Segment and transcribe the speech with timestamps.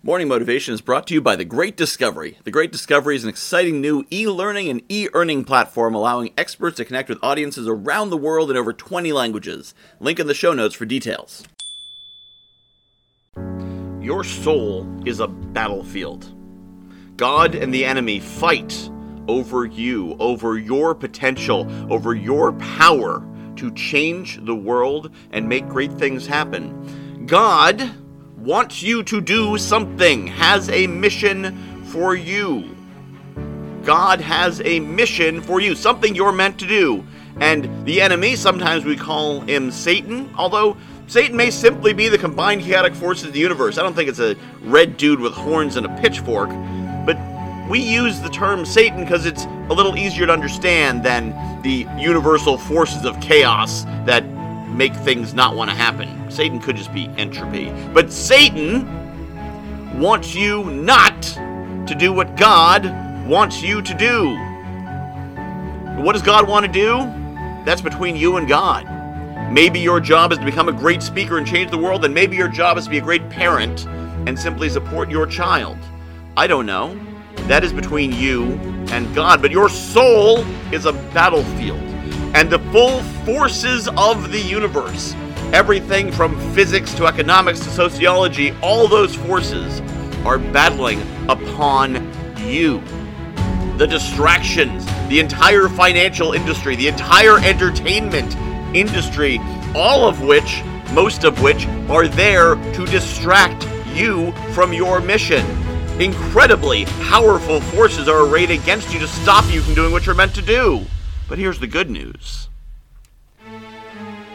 [0.00, 2.38] Morning Motivation is brought to you by The Great Discovery.
[2.44, 6.76] The Great Discovery is an exciting new e learning and e earning platform allowing experts
[6.76, 9.74] to connect with audiences around the world in over 20 languages.
[9.98, 11.42] Link in the show notes for details.
[14.00, 16.32] Your soul is a battlefield.
[17.16, 18.88] God and the enemy fight
[19.26, 23.26] over you, over your potential, over your power
[23.56, 27.26] to change the world and make great things happen.
[27.26, 27.90] God
[28.38, 32.76] wants you to do something, has a mission for you.
[33.84, 37.04] God has a mission for you, something you're meant to do.
[37.40, 42.62] And the enemy, sometimes we call him Satan, although Satan may simply be the combined
[42.62, 43.78] chaotic forces of the universe.
[43.78, 46.50] I don't think it's a red dude with horns and a pitchfork,
[47.06, 47.18] but
[47.68, 51.30] we use the term Satan because it's a little easier to understand than
[51.62, 54.24] the universal forces of chaos that
[54.76, 56.30] make things not want to happen.
[56.30, 57.70] Satan could just be entropy.
[57.92, 58.86] But Satan
[59.98, 62.84] wants you not to do what God
[63.26, 64.36] wants you to do.
[66.02, 66.98] What does God want to do?
[67.64, 68.86] That's between you and God.
[69.52, 72.36] Maybe your job is to become a great speaker and change the world, and maybe
[72.36, 73.86] your job is to be a great parent
[74.26, 75.78] and simply support your child.
[76.36, 76.98] I don't know.
[77.48, 78.52] That is between you
[78.90, 79.40] and God.
[79.40, 81.87] But your soul is a battlefield
[82.34, 85.14] and the full forces of the universe.
[85.52, 89.80] Everything from physics to economics to sociology, all those forces
[90.24, 91.94] are battling upon
[92.38, 92.82] you.
[93.78, 98.36] The distractions, the entire financial industry, the entire entertainment
[98.76, 99.38] industry,
[99.74, 100.62] all of which,
[100.92, 105.44] most of which, are there to distract you from your mission.
[106.00, 110.34] Incredibly powerful forces are arrayed against you to stop you from doing what you're meant
[110.34, 110.84] to do.
[111.28, 112.48] But here's the good news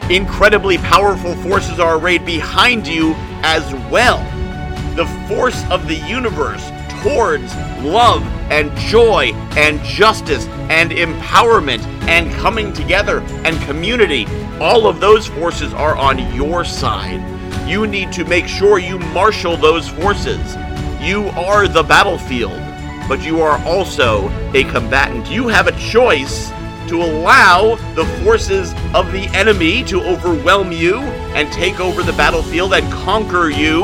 [0.09, 4.19] incredibly powerful forces are arrayed behind you as well.
[4.95, 6.63] The force of the universe
[7.01, 8.21] towards love
[8.51, 14.27] and joy and justice and empowerment and coming together and community.
[14.59, 17.21] All of those forces are on your side.
[17.67, 20.55] You need to make sure you marshal those forces.
[21.01, 22.59] You are the battlefield,
[23.07, 25.29] but you are also a combatant.
[25.29, 26.51] You have a choice
[26.87, 30.99] to allow the forces of the enemy to overwhelm you
[31.35, 33.83] and take over the battlefield and conquer you,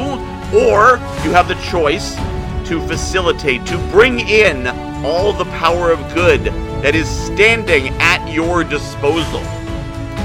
[0.53, 2.15] or you have the choice
[2.67, 4.67] to facilitate, to bring in
[5.05, 6.45] all the power of good
[6.83, 9.41] that is standing at your disposal.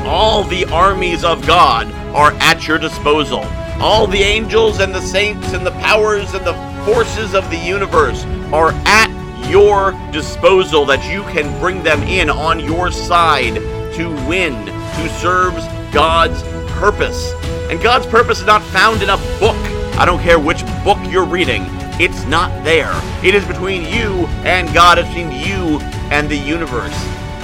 [0.07, 3.45] All the armies of God are at your disposal.
[3.81, 6.55] All the angels and the saints and the powers and the
[6.85, 9.14] forces of the universe are at
[9.49, 13.55] your disposal that you can bring them in on your side
[13.95, 15.55] to win, to serve
[15.93, 17.33] God's purpose.
[17.71, 19.57] And God's purpose is not found in a book.
[19.97, 21.65] I don't care which book you're reading,
[22.01, 22.93] it's not there.
[23.23, 25.79] It is between you and God, it's between you
[26.11, 26.95] and the universe.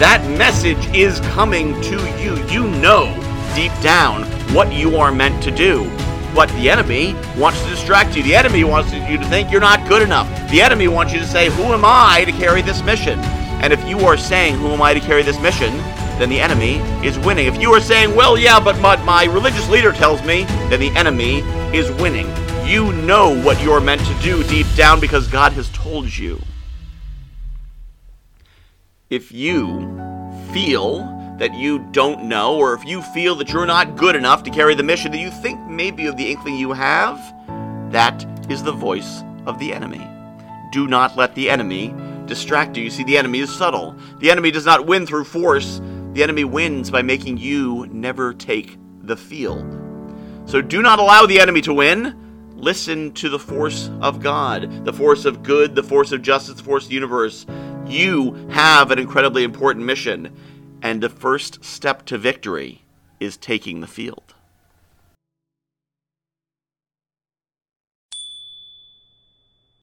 [0.00, 2.42] That message is coming to you.
[2.48, 3.14] You know
[3.54, 4.24] deep down
[4.54, 5.84] what you are meant to do.
[6.34, 8.22] But the enemy wants to distract you.
[8.22, 10.28] The enemy wants you to think you're not good enough.
[10.50, 13.18] The enemy wants you to say, Who am I to carry this mission?
[13.62, 15.72] And if you are saying, Who am I to carry this mission?
[16.20, 17.46] then the enemy is winning.
[17.46, 20.90] If you are saying, Well, yeah, but my, my religious leader tells me, then the
[20.90, 21.38] enemy
[21.74, 22.26] is winning.
[22.66, 26.40] You know what you're meant to do deep down because God has told you.
[29.08, 29.98] If you
[30.52, 34.50] feel that you don't know, or if you feel that you're not good enough to
[34.50, 37.18] carry the mission that you think maybe of the inkling you have,
[37.90, 40.06] that is the voice of the enemy.
[40.70, 41.94] Do not let the enemy
[42.26, 42.84] distract you.
[42.84, 43.96] You see, the enemy is subtle.
[44.18, 45.80] The enemy does not win through force,
[46.12, 49.64] the enemy wins by making you never take the field.
[50.44, 52.16] So do not allow the enemy to win.
[52.54, 56.62] Listen to the force of God, the force of good, the force of justice, the
[56.62, 57.46] force of the universe.
[57.86, 60.36] You have an incredibly important mission.
[60.82, 62.82] And the first step to victory
[63.18, 64.34] is taking the field.